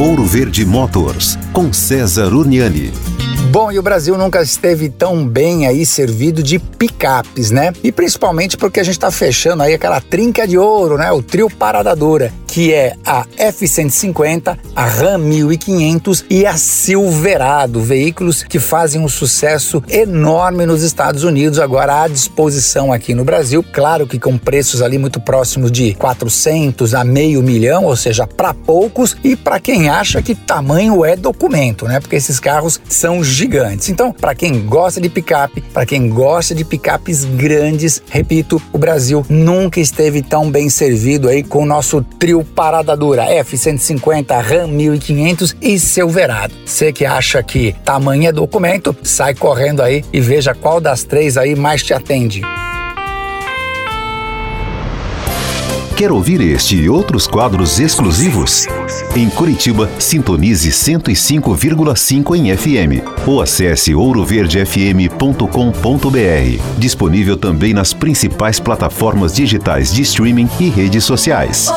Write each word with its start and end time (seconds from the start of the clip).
Ouro 0.00 0.24
Verde 0.24 0.64
Motors, 0.64 1.36
com 1.52 1.72
César 1.72 2.32
Uniani. 2.32 2.92
Bom, 3.50 3.72
e 3.72 3.80
o 3.80 3.82
Brasil 3.82 4.16
nunca 4.16 4.40
esteve 4.40 4.88
tão 4.88 5.26
bem 5.26 5.66
aí 5.66 5.84
servido 5.84 6.40
de 6.40 6.60
picapes, 6.60 7.50
né? 7.50 7.72
E 7.82 7.90
principalmente 7.90 8.56
porque 8.56 8.78
a 8.78 8.84
gente 8.84 8.92
está 8.92 9.10
fechando 9.10 9.64
aí 9.64 9.74
aquela 9.74 10.00
trinca 10.00 10.46
de 10.46 10.56
ouro, 10.56 10.96
né? 10.96 11.10
O 11.10 11.20
trio 11.20 11.50
Parada 11.50 11.96
Dura, 11.96 12.32
que 12.48 12.72
é 12.72 12.96
a 13.04 13.26
F-150, 13.36 14.58
a 14.74 14.86
Ram 14.86 15.18
1500 15.18 16.24
e 16.30 16.46
a 16.46 16.56
Silverado, 16.56 17.80
veículos 17.80 18.42
que 18.42 18.58
fazem 18.58 19.00
um 19.00 19.08
sucesso 19.08 19.82
enorme 19.88 20.64
nos 20.66 20.82
Estados 20.82 21.22
Unidos, 21.24 21.58
agora 21.58 22.02
à 22.02 22.08
disposição 22.08 22.92
aqui 22.92 23.14
no 23.14 23.24
Brasil, 23.24 23.64
claro 23.72 24.06
que 24.06 24.18
com 24.18 24.36
preços 24.38 24.80
ali 24.80 24.98
muito 24.98 25.20
próximos 25.20 25.70
de 25.70 25.94
400 25.94 26.94
a 26.94 27.04
meio 27.04 27.42
milhão, 27.42 27.84
ou 27.84 27.94
seja, 27.94 28.26
para 28.26 28.54
poucos 28.54 29.16
e 29.22 29.36
para 29.36 29.60
quem 29.60 29.88
acha 29.88 30.22
que 30.22 30.34
tamanho 30.34 31.04
é 31.04 31.14
documento, 31.14 31.86
né? 31.86 32.00
Porque 32.00 32.16
esses 32.16 32.40
carros 32.40 32.80
são 32.88 33.22
gigantes. 33.22 33.90
Então, 33.90 34.10
para 34.10 34.34
quem 34.34 34.64
gosta 34.64 35.00
de 35.00 35.08
picape, 35.08 35.60
para 35.60 35.84
quem 35.84 36.08
gosta 36.08 36.54
de 36.54 36.64
picapes 36.64 37.24
grandes, 37.24 38.02
repito, 38.08 38.60
o 38.72 38.78
Brasil 38.78 39.24
nunca 39.28 39.80
esteve 39.80 40.22
tão 40.22 40.50
bem 40.50 40.70
servido 40.70 41.28
aí 41.28 41.42
com 41.42 41.62
o 41.62 41.66
nosso 41.66 42.02
trio 42.18 42.37
parada 42.44 42.96
dura 42.96 43.26
F150, 43.26 44.42
Ram 44.42 44.68
1500 44.68 45.56
e 45.60 45.78
Silverado. 45.78 46.54
Você 46.64 46.92
que 46.92 47.04
acha 47.04 47.42
que 47.42 47.74
tamanho 47.84 48.28
é 48.28 48.32
documento, 48.32 48.96
sai 49.02 49.34
correndo 49.34 49.82
aí 49.82 50.04
e 50.12 50.20
veja 50.20 50.54
qual 50.54 50.80
das 50.80 51.04
três 51.04 51.36
aí 51.36 51.54
mais 51.54 51.82
te 51.82 51.92
atende. 51.92 52.42
Quer 55.98 56.12
ouvir 56.12 56.40
este 56.40 56.76
e 56.76 56.88
outros 56.88 57.26
quadros 57.26 57.80
exclusivos? 57.80 58.68
Em 59.16 59.28
Curitiba, 59.28 59.90
sintonize 59.98 60.70
105,5 60.70 62.36
em 62.36 62.56
FM 62.56 63.02
ou 63.26 63.42
acesse 63.42 63.92
ouroverdefm.com.br. 63.96 66.78
Disponível 66.78 67.36
também 67.36 67.74
nas 67.74 67.92
principais 67.92 68.60
plataformas 68.60 69.34
digitais 69.34 69.92
de 69.92 70.02
streaming 70.02 70.48
e 70.60 70.68
redes 70.68 71.02
sociais. 71.02 71.68